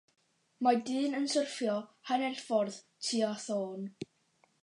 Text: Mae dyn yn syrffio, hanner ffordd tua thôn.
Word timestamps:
Mae 0.67 0.79
dyn 0.87 1.17
yn 1.17 1.27
syrffio, 1.33 1.75
hanner 2.11 2.41
ffordd 2.47 2.81
tua 3.09 3.31
thôn. 3.47 3.87